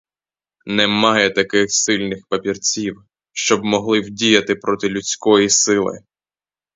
Немає 0.65 1.29
таких 1.29 1.71
сильних 1.71 2.27
папірців, 2.29 3.01
що 3.31 3.57
б 3.57 3.63
могли 3.63 4.01
вдіяти 4.01 4.55
проти 4.55 4.89
людської 4.89 5.49
сили. 5.49 5.99